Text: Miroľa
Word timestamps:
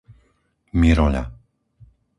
Miroľa 0.79 1.21